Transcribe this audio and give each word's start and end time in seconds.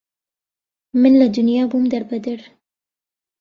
من 1.01 1.13
لە 1.21 1.27
دونیا 1.35 1.63
بوم 1.71 1.83
دەر 1.93 2.03
بەدەر 2.09 2.39